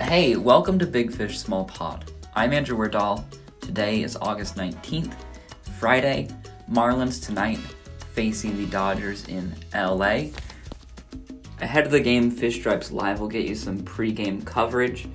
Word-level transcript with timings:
Hey, 0.00 0.36
welcome 0.36 0.78
to 0.78 0.86
Big 0.86 1.12
Fish 1.12 1.38
Small 1.38 1.66
Pod. 1.66 2.10
I'm 2.34 2.54
Andrew 2.54 2.76
Werdahl. 2.78 3.24
Today 3.60 4.02
is 4.02 4.16
August 4.16 4.56
19th, 4.56 5.14
Friday. 5.78 6.28
Marlins 6.70 7.24
tonight 7.24 7.58
facing 8.14 8.56
the 8.56 8.66
Dodgers 8.66 9.28
in 9.28 9.54
LA. 9.74 10.30
Ahead 11.60 11.84
of 11.84 11.90
the 11.92 12.00
game, 12.00 12.30
Fish 12.30 12.58
Stripes 12.58 12.90
Live 12.90 13.20
will 13.20 13.28
get 13.28 13.46
you 13.46 13.54
some 13.54 13.80
pre-game 13.80 14.40
coverage, 14.42 15.08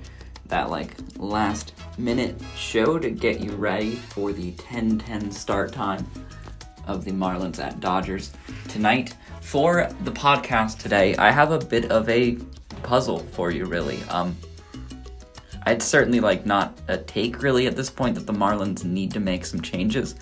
that 0.46 0.70
like 0.70 0.94
last 1.16 1.74
minute 1.98 2.40
show 2.56 3.00
to 3.00 3.10
get 3.10 3.40
you 3.40 3.50
ready 3.52 3.96
for 3.96 4.32
the 4.32 4.52
10-10 4.52 5.32
start 5.32 5.72
time 5.72 6.06
of 6.86 7.04
the 7.04 7.10
Marlins 7.10 7.58
at 7.58 7.80
Dodgers 7.80 8.32
tonight. 8.68 9.14
For 9.40 9.90
the 10.04 10.12
podcast 10.12 10.78
today, 10.78 11.16
I 11.16 11.32
have 11.32 11.50
a 11.50 11.58
bit 11.58 11.90
of 11.90 12.08
a 12.08 12.38
puzzle 12.84 13.18
for 13.18 13.50
you 13.50 13.64
really. 13.64 14.00
Um 14.04 14.36
I'd 15.68 15.82
certainly 15.82 16.18
like 16.18 16.46
not 16.46 16.80
a 16.88 16.96
take 16.96 17.42
really 17.42 17.66
at 17.66 17.76
this 17.76 17.90
point 17.90 18.14
that 18.14 18.26
the 18.26 18.32
Marlins 18.32 18.84
need 18.84 19.10
to 19.12 19.20
make 19.20 19.44
some 19.44 19.60
changes. 19.60 20.14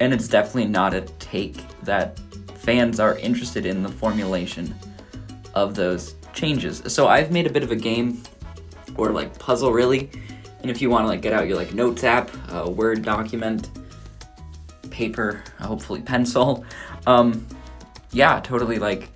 And 0.00 0.12
it's 0.12 0.26
definitely 0.26 0.64
not 0.64 0.92
a 0.92 1.02
take 1.20 1.62
that 1.82 2.18
fans 2.56 2.98
are 2.98 3.16
interested 3.18 3.64
in 3.64 3.84
the 3.84 3.88
formulation 3.88 4.74
of 5.54 5.76
those 5.76 6.16
changes. 6.32 6.82
So 6.88 7.06
I've 7.06 7.30
made 7.30 7.46
a 7.46 7.50
bit 7.50 7.62
of 7.62 7.70
a 7.70 7.76
game 7.76 8.24
or 8.96 9.12
like 9.12 9.38
puzzle 9.38 9.72
really. 9.72 10.10
And 10.62 10.68
if 10.68 10.82
you 10.82 10.90
want 10.90 11.04
to 11.04 11.08
like 11.08 11.22
get 11.22 11.32
out 11.32 11.46
your 11.46 11.56
like 11.56 11.72
notes 11.72 12.02
app, 12.02 12.32
a 12.50 12.68
Word 12.68 13.02
document, 13.02 13.70
paper, 14.90 15.44
hopefully 15.60 16.02
pencil, 16.02 16.64
um, 17.06 17.46
yeah, 18.10 18.40
totally 18.40 18.80
like 18.80 19.11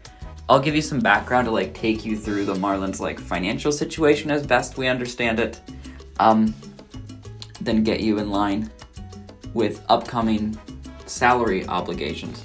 I'll 0.48 0.60
give 0.60 0.76
you 0.76 0.82
some 0.82 1.00
background 1.00 1.46
to 1.46 1.50
like 1.50 1.74
take 1.74 2.04
you 2.04 2.16
through 2.16 2.44
the 2.44 2.54
Marlins 2.54 3.00
like 3.00 3.18
financial 3.18 3.72
situation 3.72 4.30
as 4.30 4.46
best 4.46 4.78
we 4.78 4.86
understand 4.86 5.40
it. 5.40 5.60
Um, 6.20 6.54
then 7.60 7.82
get 7.82 8.00
you 8.00 8.18
in 8.18 8.30
line 8.30 8.70
with 9.54 9.84
upcoming 9.88 10.58
salary 11.06 11.66
obligations 11.66 12.44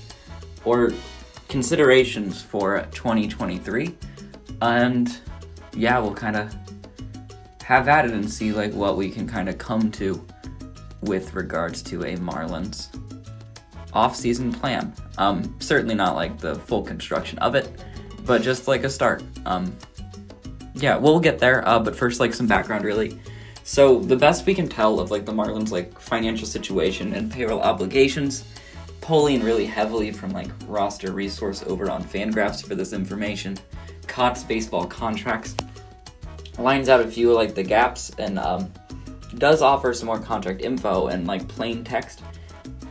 or 0.66 0.94
considerations 1.48 2.42
for 2.42 2.88
2023. 2.92 3.96
And 4.62 5.16
yeah, 5.74 6.00
we'll 6.00 6.14
kind 6.16 6.38
of 6.38 6.56
have 7.64 7.88
at 7.88 8.06
it 8.06 8.12
and 8.12 8.30
see 8.30 8.52
like 8.52 8.74
what 8.74 8.98
we 8.98 9.10
can 9.10 9.28
kind 9.28 9.48
of 9.48 9.58
come 9.60 9.92
to 9.92 10.26
with 11.02 11.34
regards 11.36 11.82
to 11.84 12.04
a 12.04 12.16
Marlins 12.18 12.88
off-season 13.94 14.54
plan. 14.54 14.94
Um, 15.18 15.56
certainly 15.60 15.96
not 15.96 16.16
like 16.16 16.40
the 16.40 16.56
full 16.56 16.82
construction 16.82 17.38
of 17.40 17.56
it, 17.56 17.70
but 18.26 18.42
just 18.42 18.68
like 18.68 18.84
a 18.84 18.90
start. 18.90 19.24
Um, 19.46 19.76
yeah, 20.76 20.98
we'll 20.98 21.20
get 21.20 21.40
there. 21.40 21.68
Uh, 21.68 21.80
but 21.80 21.96
first, 21.96 22.20
like 22.20 22.34
some 22.34 22.48
background, 22.48 22.84
really. 22.84 23.20
So 23.64 24.00
the 24.00 24.16
best 24.16 24.46
we 24.46 24.54
can 24.54 24.68
tell 24.68 25.00
of 25.00 25.12
like 25.12 25.26
the 25.26 25.32
Marlins' 25.32 25.72
like 25.72 26.00
financial 26.00 26.48
situation 26.48 27.14
and 27.14 27.32
payroll 27.32 27.62
obligations, 27.62 28.44
pulling 29.02 29.44
really 29.44 29.66
heavily 29.66 30.12
from 30.12 30.32
like 30.32 30.50
roster 30.68 31.12
resource 31.12 31.64
over 31.68 31.90
on 31.90 32.04
Fangraphs 32.04 32.66
for 32.66 32.76
this 32.76 32.94
information, 32.94 33.58
Cots 34.08 34.44
baseball 34.44 34.86
contracts, 34.86 35.56
lines 36.58 36.90
out 36.90 37.00
a 37.00 37.08
few 37.08 37.34
like 37.34 37.56
the 37.56 37.64
gaps 37.64 38.12
and 38.18 38.40
um, 38.40 38.72
does 39.38 39.62
offer 39.62 39.94
some 39.94 40.08
more 40.08 40.20
contract 40.20 40.62
info 40.62 41.08
and 41.08 41.28
like 41.28 41.48
plain 41.48 41.84
text 41.84 42.22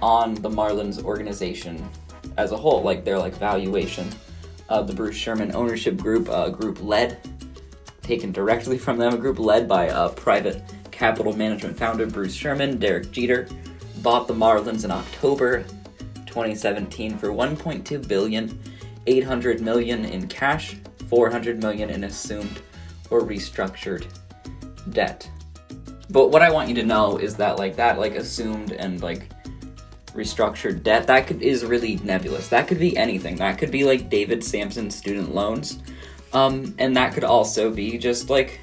on 0.01 0.35
the 0.37 0.49
Marlins 0.49 1.03
organization 1.05 1.87
as 2.39 2.53
a 2.53 2.57
whole, 2.57 2.83
like 2.83 3.05
their 3.05 3.19
like 3.19 3.35
valuation 3.35 4.09
uh, 4.71 4.83
the 4.83 4.95
Bruce 4.95 5.17
Sherman 5.17 5.55
ownership 5.55 5.97
group, 5.97 6.29
a 6.29 6.33
uh, 6.33 6.49
group 6.49 6.83
led, 6.83 7.19
taken 8.03 8.33
directly 8.33 8.79
from 8.79 8.97
them, 8.97 9.13
a 9.13 9.19
group 9.19 9.39
led 9.39 9.69
by 9.69 9.87
a 9.87 10.09
private 10.09 10.63
capital 10.91 11.37
management 11.37 11.77
founder 11.77 12.07
Bruce 12.07 12.35
Sherman, 12.35 12.79
Derek 12.79 13.11
Jeter, 13.11 13.49
bought 13.99 14.29
the 14.29 14.35
Marlins 14.35 14.85
in 14.85 14.91
October 14.91 15.65
2017 16.27 17.19
for 17.19 17.29
1.2 17.29 18.07
billion, 18.07 18.59
800 19.07 19.61
million 19.61 20.05
in 20.05 20.29
cash, 20.29 20.77
400 21.09 21.61
million 21.61 21.91
in 21.91 22.05
assumed 22.05 22.63
or 23.11 23.23
restructured 23.23 24.07
debt. 24.91 25.29
But 26.11 26.31
what 26.31 26.43
I 26.43 26.51
want 26.51 26.69
you 26.69 26.75
to 26.77 26.85
know 26.85 27.19
is 27.19 27.35
that 27.37 27.59
like 27.59 27.77
that 27.77 27.99
like 27.99 28.15
assumed 28.15 28.73
and 28.73 29.03
like 29.03 29.29
restructured 30.15 30.83
debt, 30.83 31.07
that 31.07 31.27
could 31.27 31.43
is 31.43 31.65
really 31.65 31.97
nebulous. 31.99 32.49
That 32.49 32.69
could 32.69 32.79
be 32.79 32.97
anything. 32.97 33.37
That 33.37 33.59
could 33.59 33.71
be 33.71 33.85
like 33.85 34.11
David 34.11 34.43
Samson 34.45 34.91
student 34.91 35.35
loans. 35.35 35.79
Um, 36.33 36.75
and 36.79 36.97
that 36.97 37.13
could 37.13 37.25
also 37.25 37.71
be 37.71 37.99
just 37.99 38.31
like 38.31 38.61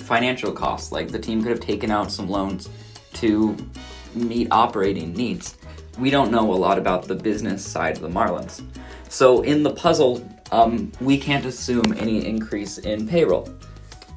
financial 0.00 0.52
costs. 0.52 0.92
Like 0.92 1.08
the 1.08 1.18
team 1.18 1.42
could 1.42 1.50
have 1.50 1.60
taken 1.60 1.90
out 1.90 2.10
some 2.10 2.28
loans 2.28 2.68
to 3.14 3.56
meet 4.14 4.48
operating 4.50 5.12
needs. 5.12 5.56
We 5.98 6.10
don't 6.10 6.30
know 6.30 6.52
a 6.52 6.54
lot 6.54 6.78
about 6.78 7.04
the 7.04 7.14
business 7.14 7.64
side 7.64 7.96
of 7.96 8.02
the 8.02 8.08
Marlins. 8.08 8.62
So 9.08 9.42
in 9.42 9.62
the 9.62 9.72
puzzle, 9.72 10.26
um, 10.52 10.92
we 11.00 11.18
can't 11.18 11.44
assume 11.44 11.92
any 11.98 12.24
increase 12.26 12.78
in 12.78 13.08
payroll. 13.08 13.48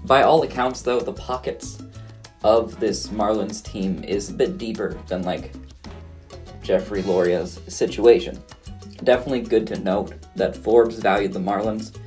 By 0.05 0.23
all 0.23 0.43
accounts, 0.43 0.81
though, 0.81 0.99
the 0.99 1.13
pockets 1.13 1.81
of 2.43 2.79
this 2.79 3.07
Marlins 3.07 3.63
team 3.63 4.03
is 4.03 4.29
a 4.29 4.33
bit 4.33 4.57
deeper 4.57 4.97
than 5.07 5.23
like 5.23 5.53
Jeffrey 6.71 7.01
Loria's 7.01 7.59
situation. 7.67 8.41
Definitely 9.03 9.41
good 9.41 9.67
to 9.67 9.79
note 9.79 10.13
that 10.37 10.55
Forbes 10.55 10.99
valued 10.99 11.33
the 11.33 11.39
Marlins 11.39 11.97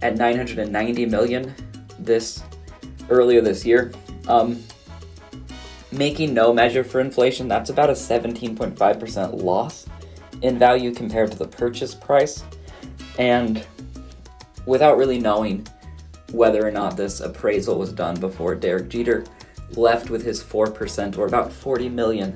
at 0.00 0.16
990 0.16 1.04
million 1.04 1.54
this 1.98 2.42
earlier 3.10 3.42
this 3.42 3.66
year. 3.66 3.92
Um, 4.26 4.62
making 5.92 6.32
no 6.32 6.50
measure 6.50 6.82
for 6.82 7.00
inflation, 7.00 7.46
that's 7.46 7.68
about 7.68 7.90
a 7.90 7.92
17.5% 7.92 9.42
loss 9.42 9.84
in 10.40 10.58
value 10.58 10.94
compared 10.94 11.30
to 11.32 11.36
the 11.36 11.48
purchase 11.48 11.94
price. 11.94 12.42
And 13.18 13.66
without 14.64 14.96
really 14.96 15.18
knowing 15.18 15.66
whether 16.32 16.66
or 16.66 16.70
not 16.70 16.96
this 16.96 17.20
appraisal 17.20 17.78
was 17.78 17.92
done 17.92 18.18
before 18.18 18.54
Derek 18.54 18.88
Jeter 18.88 19.24
left 19.72 20.08
with 20.08 20.24
his 20.24 20.42
4% 20.42 21.18
or 21.18 21.26
about 21.26 21.52
40 21.52 21.90
million 21.90 22.34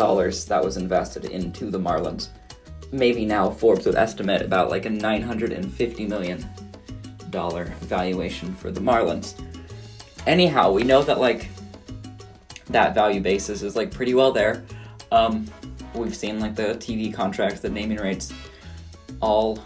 dollars 0.00 0.46
that 0.46 0.64
was 0.64 0.78
invested 0.78 1.26
into 1.26 1.70
the 1.70 1.78
Marlins. 1.78 2.28
Maybe 2.90 3.26
now 3.26 3.50
Forbes 3.50 3.84
would 3.84 3.96
estimate 3.96 4.40
about 4.40 4.70
like 4.70 4.86
a 4.86 4.90
950 4.90 6.06
million 6.06 6.48
dollar 7.28 7.66
valuation 7.82 8.54
for 8.54 8.70
the 8.70 8.80
Marlins. 8.80 9.38
Anyhow, 10.26 10.72
we 10.72 10.84
know 10.84 11.02
that 11.02 11.20
like 11.20 11.50
that 12.68 12.94
value 12.94 13.20
basis 13.20 13.60
is 13.60 13.76
like 13.76 13.90
pretty 13.90 14.14
well 14.14 14.32
there. 14.32 14.64
Um, 15.12 15.44
we've 15.94 16.16
seen 16.16 16.40
like 16.40 16.54
the 16.54 16.76
TV 16.76 17.12
contracts, 17.12 17.60
the 17.60 17.68
naming 17.68 17.98
rights, 17.98 18.32
all 19.20 19.62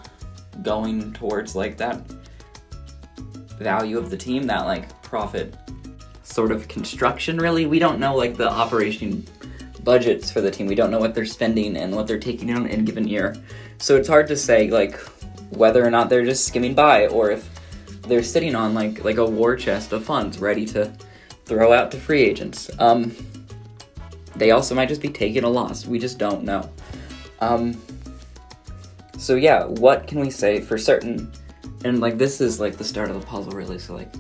going 0.63 1.13
towards 1.13 1.55
like 1.55 1.77
that 1.77 2.03
value 3.61 3.99
of 3.99 4.11
the 4.11 4.17
team, 4.17 4.49
that 4.49 4.67
like 4.67 5.01
profit 5.01 5.55
sort 6.25 6.51
of 6.51 6.67
construction. 6.67 7.39
Really, 7.39 7.67
we 7.67 7.79
don't 7.79 8.01
know 8.01 8.17
like 8.17 8.37
the 8.37 8.51
operation 8.51 9.25
budgets 9.85 10.31
for 10.31 10.41
the 10.41 10.51
team. 10.51 10.67
We 10.67 10.75
don't 10.75 10.91
know 10.91 10.99
what 10.99 11.15
they're 11.15 11.27
spending 11.27 11.77
and 11.77 11.95
what 11.95 12.07
they're 12.07 12.19
taking 12.19 12.49
in 12.49 12.67
in 12.67 12.81
a 12.81 12.83
given 12.83 13.07
year. 13.07 13.37
So 13.79 13.97
it's 13.97 14.09
hard 14.09 14.27
to 14.29 14.37
say 14.37 14.71
like 14.71 14.99
whether 15.51 15.85
or 15.85 15.91
not 15.91 16.09
they're 16.09 16.25
just 16.25 16.47
skimming 16.47 16.75
by 16.75 17.07
or 17.09 17.31
if 17.31 17.49
they're 18.03 18.23
sitting 18.23 18.55
on 18.55 18.75
like 18.75 19.05
like 19.05 19.19
a 19.19 19.25
war 19.25 19.57
chest 19.57 19.93
of 19.93 20.05
funds 20.05 20.39
ready 20.39 20.67
to 20.67 20.93
throw 21.45 21.73
out 21.73 21.91
to 21.93 21.99
free 21.99 22.23
agents. 22.23 22.71
Um, 22.79 23.15
they 24.37 24.51
also 24.51 24.75
might 24.75 24.89
just 24.89 25.03
be 25.03 25.09
taking 25.09 25.45
a 25.45 25.49
loss. 25.49 25.87
We 25.87 25.99
just 25.99 26.19
don't 26.19 26.43
know. 26.43 26.69
Um, 27.41 27.81
so 29.19 29.37
yeah, 29.37 29.65
what 29.65 30.07
can 30.07 30.21
we 30.21 30.31
say 30.31 30.61
for 30.61 30.77
certain? 30.77 31.31
And 31.85 32.01
like 32.01 32.19
this 32.19 32.41
is 32.41 32.59
like 32.59 32.77
the 32.77 32.85
start 32.85 33.11
of 33.11 33.21
the 33.21 33.27
puzzle, 33.27 33.53
really. 33.53 33.79
So 33.79 33.95
like, 33.95 34.13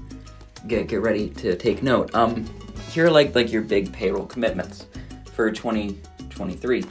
get 0.68 0.88
get 0.88 1.00
ready 1.02 1.30
to 1.30 1.56
take 1.56 1.82
note. 1.82 2.14
Um, 2.14 2.48
here 2.90 3.06
are 3.06 3.10
like 3.10 3.34
like 3.34 3.50
your 3.50 3.62
big 3.62 3.92
payroll 3.92 4.26
commitments 4.26 4.86
for 5.34 5.50
2023. 5.50 6.84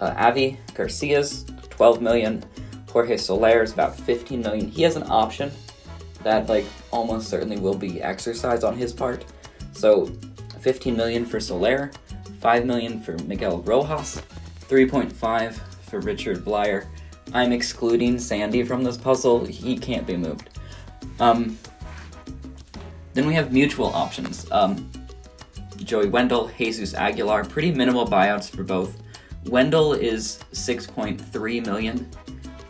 Uh, 0.00 0.14
Avi 0.16 0.58
Garcia's 0.74 1.44
12 1.70 2.00
million. 2.00 2.44
Jorge 2.90 3.16
Soler 3.16 3.62
is 3.62 3.72
about 3.72 3.98
15 3.98 4.40
million. 4.40 4.68
He 4.68 4.82
has 4.82 4.96
an 4.96 5.04
option 5.08 5.50
that 6.22 6.48
like 6.48 6.64
almost 6.90 7.28
certainly 7.28 7.58
will 7.58 7.76
be 7.76 8.02
exercised 8.02 8.64
on 8.64 8.76
his 8.76 8.92
part. 8.92 9.24
So 9.72 10.06
15 10.60 10.96
million 10.96 11.24
for 11.24 11.38
Soler, 11.38 11.90
5 12.40 12.66
million 12.66 13.00
for 13.00 13.18
Miguel 13.24 13.60
Rojas, 13.62 14.22
3.5 14.68 15.54
for 15.88 16.00
Richard 16.00 16.38
Bleier. 16.38 16.86
I'm 17.32 17.52
excluding 17.52 18.18
Sandy 18.18 18.62
from 18.64 18.82
this 18.82 18.96
puzzle. 18.96 19.44
He 19.44 19.78
can't 19.78 20.06
be 20.06 20.16
moved. 20.16 20.50
Um, 21.20 21.58
then 23.14 23.26
we 23.26 23.34
have 23.34 23.52
mutual 23.52 23.86
options. 23.86 24.50
Um, 24.50 24.90
Joey 25.86 26.08
Wendle, 26.08 26.50
Jesus 26.58 26.94
Aguilar, 26.94 27.44
pretty 27.44 27.70
minimal 27.70 28.06
buyouts 28.06 28.50
for 28.50 28.64
both. 28.64 29.00
Wendle 29.44 29.92
is 29.92 30.40
6.3 30.52 31.64
million. 31.64 32.10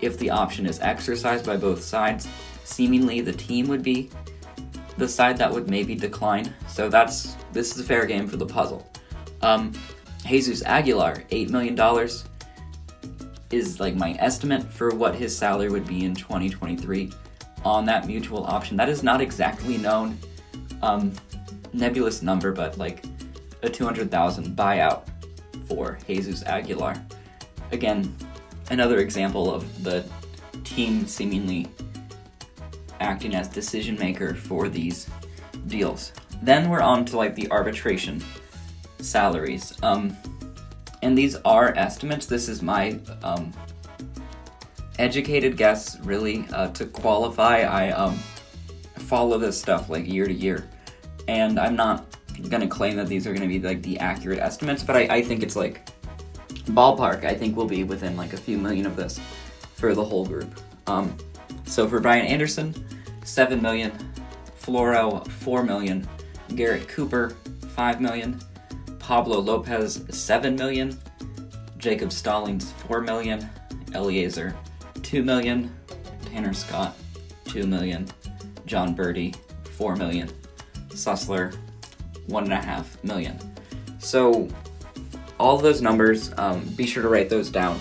If 0.02 0.18
the 0.18 0.28
option 0.28 0.66
is 0.66 0.78
exercised 0.80 1.46
by 1.46 1.56
both 1.56 1.82
sides, 1.82 2.28
seemingly 2.64 3.22
the 3.22 3.32
team 3.32 3.68
would 3.68 3.82
be 3.82 4.10
the 4.98 5.08
side 5.08 5.38
that 5.38 5.50
would 5.50 5.70
maybe 5.70 5.94
decline. 5.94 6.52
So 6.68 6.90
that's 6.90 7.36
this 7.52 7.72
is 7.74 7.80
a 7.80 7.84
fair 7.84 8.04
game 8.04 8.28
for 8.28 8.36
the 8.36 8.44
puzzle. 8.44 8.86
Um, 9.40 9.72
Jesus 10.26 10.62
Aguilar, 10.62 11.24
eight 11.30 11.48
million 11.48 11.74
dollars, 11.74 12.24
is 13.50 13.80
like 13.80 13.94
my 13.94 14.12
estimate 14.18 14.64
for 14.64 14.90
what 14.94 15.14
his 15.14 15.36
salary 15.36 15.70
would 15.70 15.86
be 15.86 16.04
in 16.04 16.14
2023 16.14 17.12
on 17.64 17.86
that 17.86 18.06
mutual 18.06 18.44
option. 18.44 18.76
That 18.76 18.90
is 18.90 19.02
not 19.02 19.22
exactly 19.22 19.78
known, 19.78 20.18
um, 20.82 21.12
nebulous 21.76 22.22
number, 22.22 22.52
but 22.52 22.78
like 22.78 23.04
a 23.62 23.68
200,000 23.68 24.56
buyout 24.56 25.02
for 25.66 25.98
Jesus 26.06 26.42
Aguilar. 26.44 26.94
Again, 27.72 28.14
another 28.70 28.98
example 28.98 29.52
of 29.52 29.82
the 29.82 30.04
team 30.64 31.06
seemingly 31.06 31.68
acting 33.00 33.34
as 33.34 33.48
decision 33.48 33.98
maker 33.98 34.34
for 34.34 34.68
these 34.68 35.08
deals. 35.66 36.12
Then 36.42 36.68
we're 36.68 36.80
on 36.80 37.04
to 37.06 37.16
like 37.16 37.34
the 37.34 37.50
arbitration 37.50 38.22
salaries. 38.98 39.76
Um, 39.82 40.16
and 41.02 41.16
these 41.16 41.36
are 41.44 41.74
estimates. 41.76 42.26
This 42.26 42.48
is 42.48 42.62
my 42.62 42.98
um, 43.22 43.52
educated 44.98 45.56
guess, 45.56 45.98
really. 46.00 46.46
Uh, 46.52 46.68
to 46.68 46.86
qualify, 46.86 47.60
I 47.60 47.90
um, 47.90 48.18
follow 48.96 49.38
this 49.38 49.60
stuff 49.60 49.88
like 49.88 50.06
year 50.06 50.26
to 50.26 50.32
year. 50.32 50.68
And 51.28 51.58
I'm 51.58 51.76
not 51.76 52.06
gonna 52.48 52.68
claim 52.68 52.96
that 52.96 53.08
these 53.08 53.26
are 53.26 53.32
gonna 53.32 53.46
be 53.46 53.60
like 53.60 53.82
the 53.82 53.98
accurate 53.98 54.38
estimates, 54.38 54.82
but 54.82 54.96
I, 54.96 55.16
I 55.16 55.22
think 55.22 55.42
it's 55.42 55.56
like 55.56 55.88
ballpark. 56.70 57.24
I 57.24 57.34
think 57.34 57.56
we'll 57.56 57.66
be 57.66 57.84
within 57.84 58.16
like 58.16 58.32
a 58.32 58.36
few 58.36 58.58
million 58.58 58.86
of 58.86 58.96
this 58.96 59.20
for 59.74 59.94
the 59.94 60.04
whole 60.04 60.26
group. 60.26 60.60
Um, 60.86 61.16
so 61.64 61.88
for 61.88 62.00
Brian 62.00 62.26
Anderson, 62.26 62.74
seven 63.24 63.60
million. 63.60 63.92
Floro, 64.60 65.26
four 65.28 65.62
million. 65.62 66.06
Garrett 66.54 66.88
Cooper, 66.88 67.30
five 67.74 68.00
million. 68.00 68.40
Pablo 68.98 69.38
Lopez, 69.38 70.04
seven 70.10 70.56
million. 70.56 70.98
Jacob 71.78 72.12
Stallings, 72.12 72.72
four 72.72 73.00
million. 73.00 73.48
Elieser, 73.90 74.54
two 75.02 75.22
million. 75.22 75.74
Tanner 76.24 76.52
Scott, 76.52 76.96
two 77.44 77.66
million. 77.66 78.08
Jon 78.66 78.94
Berti, 78.96 79.36
four 79.76 79.94
million. 79.94 80.28
Sussler, 80.96 81.56
one 82.26 82.44
and 82.44 82.52
a 82.52 82.56
half 82.56 83.02
million. 83.04 83.38
So, 83.98 84.48
all 85.38 85.58
those 85.58 85.82
numbers, 85.82 86.32
um, 86.38 86.60
be 86.76 86.86
sure 86.86 87.02
to 87.02 87.08
write 87.08 87.28
those 87.28 87.50
down. 87.50 87.78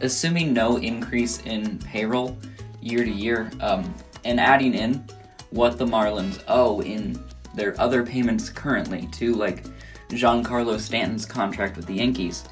Assuming 0.00 0.52
no 0.52 0.76
increase 0.78 1.40
in 1.42 1.78
payroll 1.78 2.36
year 2.80 3.04
to 3.04 3.10
year, 3.10 3.50
um, 3.60 3.94
and 4.24 4.40
adding 4.40 4.74
in 4.74 5.04
what 5.50 5.78
the 5.78 5.86
Marlins 5.86 6.42
owe 6.48 6.80
in 6.82 7.22
their 7.54 7.78
other 7.80 8.04
payments 8.04 8.48
currently 8.48 9.06
to 9.12 9.34
like 9.34 9.64
Giancarlo 10.08 10.78
Stanton's 10.78 11.24
contract 11.24 11.76
with 11.76 11.86
the 11.86 11.94
Yankees, 11.94 12.44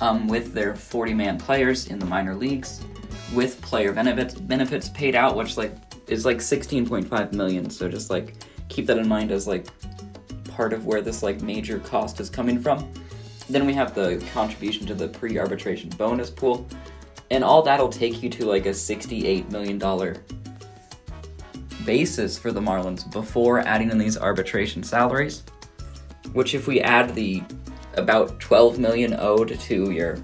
um, 0.00 0.28
with 0.28 0.52
their 0.52 0.74
40 0.74 1.14
man 1.14 1.38
players 1.38 1.86
in 1.88 1.98
the 1.98 2.06
minor 2.06 2.34
leagues, 2.34 2.82
with 3.34 3.60
player 3.60 3.92
benefits 3.92 4.34
benefits 4.34 4.88
paid 4.90 5.14
out, 5.14 5.36
which 5.36 5.56
like 5.56 5.72
is 6.06 6.24
like 6.24 6.38
16.5 6.38 7.32
million. 7.32 7.70
So 7.70 7.88
just 7.88 8.10
like 8.10 8.34
keep 8.68 8.86
that 8.86 8.98
in 8.98 9.08
mind 9.08 9.30
as 9.32 9.46
like 9.46 9.66
part 10.48 10.72
of 10.72 10.86
where 10.86 11.00
this 11.00 11.22
like 11.22 11.40
major 11.40 11.78
cost 11.78 12.20
is 12.20 12.28
coming 12.28 12.60
from. 12.60 12.92
Then 13.48 13.66
we 13.66 13.72
have 13.74 13.94
the 13.94 14.24
contribution 14.32 14.86
to 14.86 14.94
the 14.94 15.08
pre-arbitration 15.08 15.90
bonus 15.90 16.30
pool, 16.30 16.66
and 17.30 17.42
all 17.42 17.62
that'll 17.62 17.88
take 17.88 18.22
you 18.22 18.28
to 18.30 18.44
like 18.44 18.66
a 18.66 18.74
68 18.74 19.50
million 19.50 19.78
dollar 19.78 20.16
basis 21.84 22.36
for 22.36 22.52
the 22.52 22.60
Marlins 22.60 23.10
before 23.10 23.60
adding 23.60 23.90
in 23.90 23.98
these 23.98 24.18
arbitration 24.18 24.82
salaries. 24.82 25.42
Which, 26.34 26.54
if 26.54 26.66
we 26.66 26.80
add 26.82 27.14
the 27.14 27.42
about 27.94 28.38
12 28.38 28.78
million 28.78 29.14
owed 29.18 29.58
to 29.58 29.90
your 29.90 30.18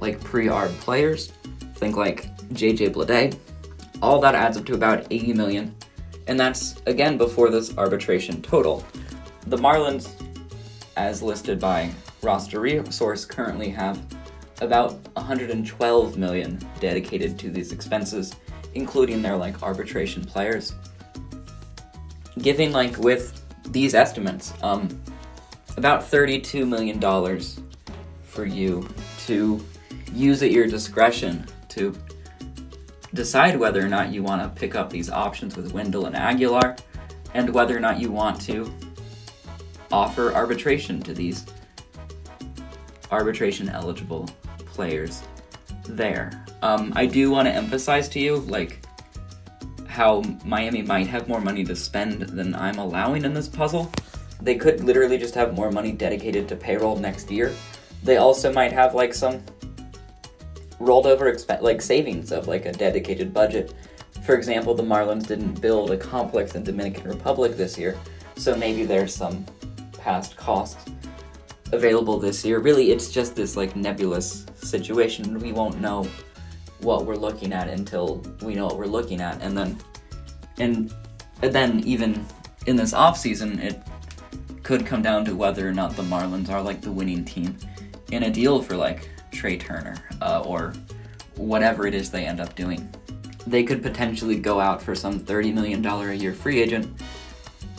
like 0.00 0.20
pre-arb 0.20 0.70
players, 0.78 1.32
think 1.76 1.96
like 1.96 2.36
JJ 2.48 2.92
Bleday, 2.92 3.36
all 4.02 4.20
that 4.20 4.34
adds 4.34 4.56
up 4.56 4.64
to 4.66 4.74
about 4.74 5.06
80 5.10 5.32
million, 5.34 5.76
and 6.26 6.38
that's 6.38 6.76
again 6.86 7.18
before 7.18 7.50
this 7.50 7.76
arbitration 7.76 8.42
total. 8.42 8.84
The 9.46 9.56
Marlins, 9.56 10.10
as 10.96 11.22
listed 11.22 11.58
by 11.58 11.90
Roster 12.22 12.60
Resource, 12.60 13.24
currently 13.24 13.68
have 13.70 14.00
about 14.60 14.92
112 15.16 16.16
million 16.16 16.60
dedicated 16.80 17.38
to 17.40 17.50
these 17.50 17.72
expenses, 17.72 18.34
including 18.74 19.22
their 19.22 19.36
like 19.36 19.62
arbitration 19.62 20.24
players. 20.24 20.74
Giving 22.38 22.72
like 22.72 22.96
with 22.98 23.42
these 23.72 23.94
estimates, 23.94 24.52
um, 24.62 24.88
about 25.76 26.06
32 26.06 26.64
million 26.66 26.98
dollars 26.98 27.60
for 28.22 28.44
you 28.44 28.88
to 29.26 29.62
use 30.12 30.42
at 30.42 30.50
your 30.50 30.66
discretion 30.66 31.46
to 31.68 31.94
decide 33.14 33.58
whether 33.58 33.84
or 33.84 33.88
not 33.88 34.12
you 34.12 34.22
want 34.22 34.42
to 34.42 34.60
pick 34.60 34.74
up 34.74 34.90
these 34.90 35.10
options 35.10 35.56
with 35.56 35.72
Wendle 35.72 36.06
and 36.06 36.16
Aguilar, 36.16 36.76
and 37.34 37.52
whether 37.52 37.76
or 37.76 37.80
not 37.80 38.00
you 38.00 38.10
want 38.10 38.40
to 38.42 38.72
offer 39.90 40.32
arbitration 40.32 41.00
to 41.02 41.12
these 41.12 41.44
arbitration 43.10 43.68
eligible 43.68 44.28
players 44.58 45.22
there. 45.84 46.44
Um, 46.62 46.92
I 46.96 47.06
do 47.06 47.30
want 47.30 47.48
to 47.48 47.52
emphasize 47.52 48.08
to 48.10 48.20
you, 48.20 48.36
like, 48.36 48.78
how 49.86 50.22
Miami 50.44 50.80
might 50.80 51.06
have 51.08 51.28
more 51.28 51.40
money 51.40 51.64
to 51.64 51.76
spend 51.76 52.22
than 52.22 52.54
I'm 52.54 52.78
allowing 52.78 53.24
in 53.24 53.34
this 53.34 53.48
puzzle. 53.48 53.92
They 54.40 54.54
could 54.54 54.82
literally 54.82 55.18
just 55.18 55.34
have 55.34 55.54
more 55.54 55.70
money 55.70 55.92
dedicated 55.92 56.48
to 56.48 56.56
payroll 56.56 56.96
next 56.96 57.30
year. 57.30 57.52
They 58.02 58.16
also 58.16 58.52
might 58.52 58.72
have, 58.72 58.94
like, 58.94 59.12
some 59.12 59.42
rolled 60.82 61.06
over 61.06 61.32
exp- 61.32 61.62
like 61.62 61.80
savings 61.80 62.32
of 62.32 62.48
like 62.48 62.66
a 62.66 62.72
dedicated 62.72 63.32
budget. 63.32 63.74
For 64.24 64.34
example, 64.34 64.74
the 64.74 64.82
Marlins 64.82 65.26
didn't 65.26 65.60
build 65.60 65.90
a 65.90 65.96
complex 65.96 66.54
in 66.54 66.64
Dominican 66.64 67.08
Republic 67.08 67.56
this 67.56 67.78
year, 67.78 67.98
so 68.36 68.56
maybe 68.56 68.84
there's 68.84 69.14
some 69.14 69.46
past 69.98 70.36
costs 70.36 70.90
available 71.72 72.18
this 72.18 72.44
year. 72.44 72.58
Really, 72.58 72.90
it's 72.90 73.10
just 73.10 73.36
this 73.36 73.56
like 73.56 73.76
nebulous 73.76 74.46
situation. 74.56 75.38
We 75.38 75.52
won't 75.52 75.80
know 75.80 76.06
what 76.80 77.06
we're 77.06 77.16
looking 77.16 77.52
at 77.52 77.68
until 77.68 78.22
we 78.42 78.54
know 78.54 78.66
what 78.66 78.76
we're 78.76 78.86
looking 78.86 79.20
at, 79.20 79.40
and 79.40 79.56
then 79.56 79.78
and 80.58 80.92
then 81.40 81.80
even 81.80 82.26
in 82.66 82.76
this 82.76 82.92
off 82.92 83.16
season, 83.16 83.58
it 83.60 83.80
could 84.62 84.84
come 84.86 85.02
down 85.02 85.24
to 85.24 85.34
whether 85.34 85.68
or 85.68 85.72
not 85.72 85.96
the 85.96 86.02
Marlins 86.02 86.48
are 86.50 86.62
like 86.62 86.80
the 86.80 86.92
winning 86.92 87.24
team 87.24 87.56
in 88.10 88.24
a 88.24 88.30
deal 88.30 88.62
for 88.62 88.76
like 88.76 89.08
Trea 89.32 89.58
Turner 89.58 89.96
uh, 90.20 90.42
or 90.42 90.72
whatever 91.36 91.86
it 91.86 91.94
is 91.94 92.10
they 92.10 92.26
end 92.26 92.40
up 92.40 92.54
doing. 92.54 92.88
They 93.46 93.64
could 93.64 93.82
potentially 93.82 94.38
go 94.38 94.60
out 94.60 94.80
for 94.80 94.94
some 94.94 95.18
$30 95.18 95.52
million 95.52 95.84
a 95.84 96.12
year 96.12 96.32
free 96.32 96.60
agent 96.60 97.00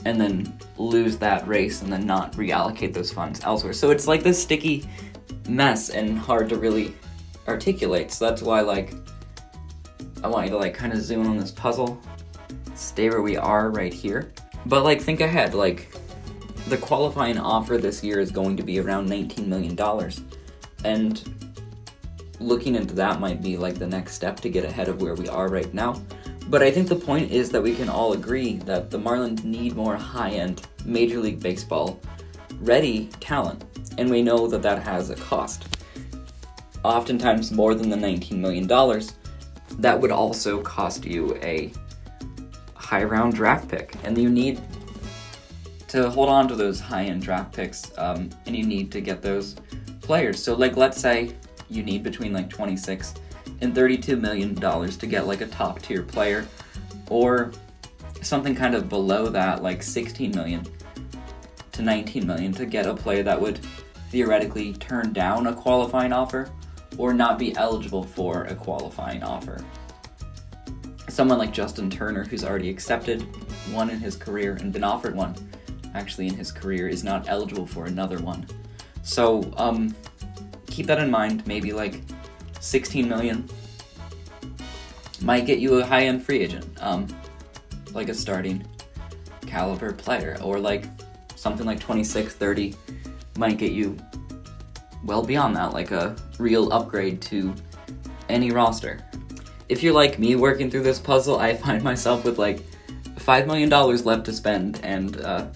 and 0.06 0.20
then 0.20 0.58
lose 0.78 1.18
that 1.18 1.48
race 1.48 1.82
and 1.82 1.92
then 1.92 2.06
not 2.06 2.34
reallocate 2.34 2.94
those 2.94 3.12
funds 3.12 3.42
elsewhere. 3.44 3.74
So 3.74 3.92
it's 3.92 4.08
like 4.08 4.24
this 4.24 4.42
sticky 4.42 4.86
mess 5.48 5.90
and 5.90 6.18
hard 6.18 6.50
to 6.50 6.58
really 6.58 6.94
articulate. 7.48 8.12
So 8.12 8.26
that's 8.30 8.42
why 8.42 8.62
like 8.62 8.94
I 10.24 10.28
want 10.28 10.46
you 10.46 10.52
to 10.52 10.58
like 10.58 10.74
kind 10.74 10.94
of 10.94 11.02
zoom 11.02 11.28
on 11.28 11.38
this 11.38 11.52
puzzle, 11.52 12.02
stay 12.76 13.10
where 13.10 13.22
we 13.22 13.38
are 13.38 13.70
right 13.70 13.94
here. 13.94 14.32
But 14.66 14.84
like 14.84 15.02
think 15.02 15.22
ahead, 15.22 15.54
like 15.54 15.94
the 16.68 16.78
qualifying 16.78 17.38
offer 17.38 17.78
this 17.78 18.04
year 18.04 18.20
is 18.20 18.32
going 18.32 18.56
to 18.58 18.64
be 18.64 18.80
around 18.80 19.08
19 19.08 19.50
million 19.50 19.76
dollars. 19.76 20.22
And 20.86 21.43
looking 22.44 22.76
into 22.76 22.94
that 22.96 23.20
might 23.20 23.42
be 23.42 23.58
like 23.58 23.76
the 23.76 23.88
next 23.88 24.14
step 24.14 24.40
to 24.42 24.50
get 24.50 24.66
ahead 24.66 24.90
of 24.90 25.02
where 25.02 25.16
we 25.16 25.28
are 25.28 25.50
right 25.50 25.74
now. 25.74 26.02
But 26.50 26.62
I 26.62 26.72
think 26.72 26.90
the 26.90 26.96
point 26.96 27.32
is 27.32 27.50
that 27.52 27.62
we 27.62 27.74
can 27.74 27.90
all 27.90 28.14
agree 28.14 28.58
that 28.60 28.92
the 28.92 29.00
Marlins 29.00 29.44
need 29.44 29.76
more 29.76 29.96
high-end 29.96 30.68
Major 30.86 31.20
League 31.20 31.40
Baseball 31.40 32.00
ready 32.60 33.08
talent, 33.20 33.64
and 33.98 34.10
we 34.10 34.22
know 34.22 34.48
that 34.48 34.62
that 34.62 34.84
has 34.84 35.10
a 35.10 35.16
cost. 35.16 35.78
Oftentimes 36.84 37.52
more 37.52 37.76
than 37.76 37.90
the 37.90 37.96
$19 37.96 38.34
million. 38.34 38.68
That 39.80 40.00
would 40.00 40.12
also 40.12 40.62
cost 40.62 41.06
you 41.06 41.36
a 41.42 41.72
high 42.76 43.04
round 43.04 43.34
draft 43.34 43.70
pick, 43.70 43.96
and 44.04 44.18
you 44.18 44.30
need 44.30 44.62
to 45.88 46.10
hold 46.10 46.30
on 46.30 46.48
to 46.50 46.56
those 46.56 46.80
high 46.80 47.06
end 47.06 47.22
draft 47.22 47.56
picks, 47.56 47.92
um, 47.98 48.30
and 48.46 48.56
you 48.56 48.66
need 48.66 48.92
to 48.92 49.02
get 49.02 49.22
those 49.22 49.56
players. 50.02 50.44
So, 50.44 50.54
like, 50.56 50.76
let's 50.76 51.00
say 51.00 51.34
you 51.74 51.84
need 51.84 52.04
between 52.04 52.34
like 52.34 52.50
26 52.50 53.14
and 53.62 53.74
32 53.74 54.16
million 54.18 54.54
dollars 54.54 54.98
to 54.98 55.08
get 55.08 55.28
like 55.28 55.42
a 55.42 55.48
top 55.48 55.82
tier 55.82 56.04
player, 56.04 56.48
or 57.10 57.52
something 58.22 58.56
kind 58.56 58.76
of 58.76 58.90
below 58.90 59.28
that, 59.28 59.64
like 59.64 59.84
16 59.84 60.32
million 60.32 60.66
to 61.72 61.82
19 61.82 62.26
million, 62.26 62.52
to 62.54 62.66
get 62.66 62.86
a 62.86 62.94
player 62.94 63.24
that 63.24 63.40
would 63.40 63.60
theoretically 64.10 64.74
turn 64.74 65.12
down 65.12 65.48
a 65.48 65.54
qualifying 65.54 66.14
offer 66.14 66.50
or 66.98 67.14
not 67.14 67.40
be 67.40 67.56
eligible 67.58 68.04
for 68.04 68.44
a 68.46 68.56
qualifying 68.56 69.24
offer. 69.24 69.64
Someone 71.10 71.38
like 71.38 71.52
Justin 71.52 71.90
Turner, 71.90 72.24
who's 72.24 72.44
already 72.44 72.70
accepted 72.70 73.22
one 73.72 73.90
in 73.90 74.00
his 74.00 74.16
career 74.16 74.58
and 74.60 74.72
been 74.72 74.84
offered 74.84 75.16
one 75.16 75.36
actually 75.96 76.28
in 76.28 76.34
his 76.34 76.52
career, 76.52 76.88
is 76.88 77.04
not 77.04 77.28
eligible 77.28 77.66
for 77.68 77.86
another 77.86 78.20
one. 78.20 78.46
So, 79.04 79.52
um, 79.58 79.96
keep 80.74 80.88
that 80.88 81.00
in 81.00 81.10
mind. 81.10 81.46
Maybe 81.46 81.72
like 81.72 82.02
16 82.60 83.08
million 83.08 83.48
might 85.22 85.46
get 85.46 85.60
you 85.60 85.76
a 85.76 85.86
high 85.86 86.06
end 86.06 86.24
free 86.26 86.40
agent, 86.40 86.66
um, 86.82 87.08
like 87.94 88.10
a 88.10 88.14
starting 88.14 88.66
caliber 89.46 89.94
player, 89.94 90.38
or 90.42 90.60
like 90.60 90.86
something 91.36 91.66
like 91.66 91.80
26, 91.80 92.34
30 92.34 92.76
might 93.38 93.58
get 93.58 93.72
you 93.72 93.98
well 95.06 95.24
beyond 95.24 95.56
that, 95.56 95.74
like 95.74 95.92
a 95.92 96.16
real 96.40 96.72
upgrade 96.74 97.22
to 97.22 97.54
any 98.30 98.52
roster. 98.52 99.00
If 99.70 99.84
you're 99.84 99.94
like 99.94 100.20
me 100.20 100.36
working 100.36 100.70
through 100.70 100.84
this 100.84 101.00
puzzle, 101.00 101.40
I 101.40 101.56
find 101.56 101.84
myself 101.84 102.26
with 102.26 102.38
like 102.38 102.62
$5 103.18 103.48
million 103.48 103.70
left 103.70 104.26
to 104.26 104.34
spend 104.34 104.80
and 104.84 105.22
uh, 105.22 105.48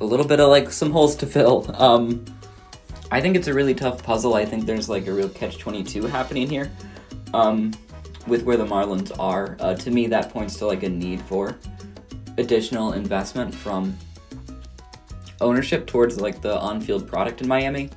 a 0.00 0.04
little 0.04 0.26
bit 0.26 0.40
of 0.40 0.48
like 0.48 0.70
some 0.70 0.90
holes 0.90 1.14
to 1.16 1.26
fill. 1.26 1.70
Um, 1.80 2.24
I 3.12 3.20
think 3.20 3.34
it's 3.36 3.48
a 3.48 3.54
really 3.54 3.74
tough 3.74 4.02
puzzle. 4.02 4.34
I 4.34 4.44
think 4.44 4.66
there's 4.66 4.88
like 4.88 5.08
a 5.08 5.12
real 5.12 5.28
catch 5.28 5.58
22 5.58 6.06
happening 6.06 6.48
here 6.48 6.70
um, 7.34 7.72
with 8.26 8.44
where 8.44 8.56
the 8.56 8.64
Marlins 8.64 9.10
are. 9.18 9.56
Uh, 9.58 9.74
to 9.74 9.90
me, 9.90 10.06
that 10.06 10.30
points 10.30 10.56
to 10.58 10.66
like 10.66 10.84
a 10.84 10.88
need 10.88 11.20
for 11.22 11.56
additional 12.38 12.92
investment 12.92 13.52
from 13.52 13.96
ownership 15.40 15.86
towards 15.86 16.20
like 16.20 16.40
the 16.40 16.58
on-field 16.60 17.08
product 17.08 17.40
in 17.40 17.48
Miami. 17.48 17.90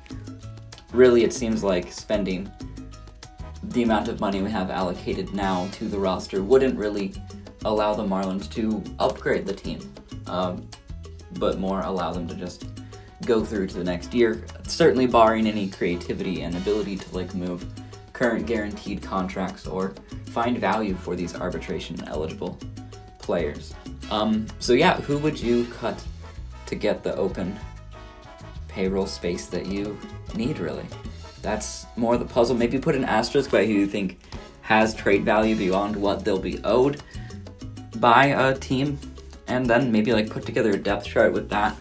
Really, 0.92 1.22
it 1.22 1.32
seems 1.32 1.62
like 1.62 1.92
spending 1.92 2.50
the 3.62 3.82
amount 3.84 4.08
of 4.08 4.20
money 4.20 4.42
we 4.42 4.50
have 4.50 4.70
allocated 4.70 5.32
now 5.32 5.68
to 5.72 5.84
the 5.84 5.98
roster 5.98 6.42
wouldn't 6.42 6.76
really 6.76 7.12
allow 7.64 7.94
the 7.94 8.04
Marlins 8.04 8.50
to 8.52 8.82
upgrade 8.98 9.46
the 9.46 9.54
team, 9.54 9.80
um, 10.26 10.68
but 11.38 11.58
more 11.58 11.80
allow 11.82 12.12
them 12.12 12.26
to 12.28 12.34
just 12.34 12.66
go 13.26 13.44
through 13.44 13.66
to 13.68 13.78
the 13.78 13.84
next 13.84 14.14
year. 14.14 14.44
Certainly, 14.66 15.06
barring 15.06 15.46
any 15.46 15.68
creativity 15.68 16.42
and 16.42 16.56
ability 16.56 16.96
to 16.96 17.14
like 17.14 17.34
move 17.34 17.64
current 18.12 18.46
guaranteed 18.46 19.02
contracts 19.02 19.66
or 19.66 19.94
find 20.26 20.58
value 20.58 20.94
for 20.94 21.16
these 21.16 21.34
arbitration 21.34 22.02
eligible 22.04 22.58
players. 23.18 23.74
Um, 24.10 24.46
so 24.58 24.72
yeah, 24.72 25.00
who 25.00 25.18
would 25.18 25.40
you 25.40 25.66
cut 25.66 26.02
to 26.66 26.74
get 26.74 27.02
the 27.02 27.14
open 27.16 27.58
payroll 28.68 29.06
space 29.06 29.46
that 29.46 29.66
you 29.66 29.96
need, 30.34 30.58
really. 30.58 30.84
That's 31.42 31.86
more 31.96 32.16
the 32.16 32.24
puzzle. 32.24 32.56
Maybe 32.56 32.78
put 32.78 32.96
an 32.96 33.04
asterisk 33.04 33.50
by 33.50 33.66
who 33.66 33.72
you 33.72 33.86
think 33.86 34.20
has 34.62 34.94
trade 34.94 35.24
value 35.24 35.54
beyond 35.54 35.94
what 35.94 36.24
they'll 36.24 36.38
be 36.38 36.58
owed 36.64 37.02
by 37.96 38.26
a 38.26 38.56
team, 38.56 38.98
and 39.46 39.68
then 39.68 39.92
maybe 39.92 40.12
like 40.12 40.28
put 40.28 40.44
together 40.44 40.70
a 40.70 40.76
depth 40.76 41.06
chart 41.06 41.32
with 41.32 41.48
that. 41.50 41.76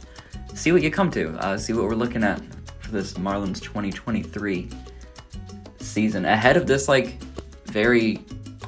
See 0.56 0.72
what 0.72 0.82
you 0.82 0.92
come 0.92 1.10
to. 1.12 1.32
Uh, 1.40 1.58
see 1.58 1.74
what 1.74 1.86
we're 1.86 1.96
looking 1.96 2.24
at 2.24 2.42
for 2.80 2.92
this 2.92 3.14
Marlins 3.14 3.62
2023 3.62 4.70
season. 5.80 6.26
Ahead 6.26 6.58
of 6.58 6.68
this, 6.68 6.88
like, 6.88 7.22
very 7.66 8.24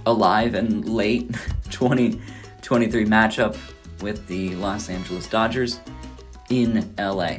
alive 0.06 0.56
and 0.56 0.88
late 0.90 1.32
2023 1.70 3.06
matchup 3.06 3.58
with 4.02 4.28
the 4.28 4.56
Los 4.56 4.90
Angeles 4.90 5.28
Dodgers 5.28 5.80
in 6.50 6.94
LA. 6.98 7.38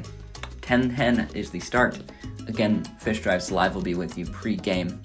10-10 0.62 1.34
is 1.34 1.50
the 1.50 1.60
start. 1.60 1.98
Again, 2.48 2.84
Fish 2.98 3.18
Stripes 3.18 3.50
Live 3.50 3.74
will 3.74 3.82
be 3.82 3.94
with 3.94 4.16
you 4.16 4.26
pre-game. 4.26 5.00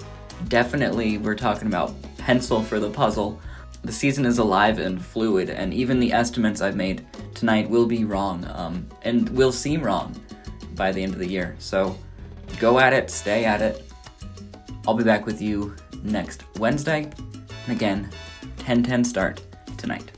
Definitely, 0.48 1.18
we're 1.18 1.36
talking 1.36 1.68
about 1.68 1.94
pencil 2.18 2.64
for 2.64 2.80
the 2.80 2.90
puzzle. 2.90 3.40
The 3.84 3.92
season 3.92 4.26
is 4.26 4.38
alive 4.38 4.80
and 4.80 5.04
fluid, 5.04 5.50
and 5.50 5.74
even 5.74 6.00
the 6.00 6.14
estimates 6.14 6.62
I've 6.62 6.76
made 6.76 7.06
tonight 7.34 7.70
will 7.70 7.88
be 7.88 8.06
wrong, 8.06 8.46
um, 8.54 8.88
and 9.02 9.28
will 9.30 9.52
seem 9.52 9.82
wrong 9.82 10.16
by 10.76 10.92
the 10.92 11.02
end 11.02 11.14
of 11.14 11.20
the 11.20 11.28
year. 11.28 11.56
So 11.60 11.98
go 12.60 12.80
at 12.80 12.94
it, 12.94 13.10
stay 13.10 13.46
at 13.46 13.62
it. 13.62 13.92
I'll 14.88 14.94
be 14.94 15.04
back 15.04 15.26
with 15.26 15.42
you 15.42 15.76
next 16.04 16.44
Wednesday. 16.58 17.10
And 17.66 17.76
again, 17.76 18.10
10 18.60 18.84
10 18.84 19.04
start 19.04 19.42
tonight. 19.78 20.12